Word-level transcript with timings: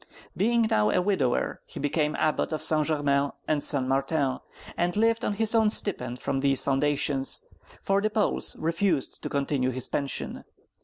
Being 0.35 0.63
now 0.67 0.89
a 0.89 0.99
widower, 0.99 1.61
he 1.67 1.79
became 1.79 2.15
Abbot 2.15 2.51
of 2.51 2.63
St. 2.63 2.87
Germain 2.87 3.33
and 3.47 3.61
St. 3.61 3.85
Martin, 3.87 4.39
and 4.75 4.97
lived 4.97 5.23
on 5.23 5.33
his 5.33 5.51
stipend 5.69 6.19
from 6.19 6.39
these 6.39 6.63
foundations, 6.63 7.43
for 7.83 8.01
the 8.01 8.09
Poles 8.09 8.55
refused 8.57 9.21
to 9.21 9.29
continue 9.29 9.69
his 9.69 9.87
pension. 9.87 10.43